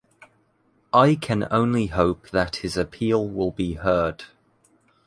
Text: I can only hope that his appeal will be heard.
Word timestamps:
I 0.91 1.13
can 1.13 1.47
only 1.51 1.85
hope 1.85 2.31
that 2.31 2.55
his 2.55 2.75
appeal 2.75 3.29
will 3.29 3.51
be 3.51 3.73
heard. 3.75 4.23